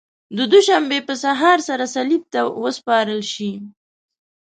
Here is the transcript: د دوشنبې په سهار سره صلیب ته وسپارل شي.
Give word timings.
د 0.37 0.39
دوشنبې 0.53 0.99
په 1.07 1.13
سهار 1.23 1.57
سره 1.69 1.83
صلیب 1.95 2.23
ته 2.33 2.41
وسپارل 2.63 3.21
شي. 3.33 3.51